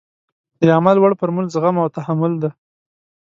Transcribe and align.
د 0.67 0.69
عمل 0.77 0.97
وړ 0.99 1.11
فورمول 1.19 1.45
زغم 1.53 1.75
او 1.83 1.87
تحمل 1.97 2.33
دی. 2.41 2.49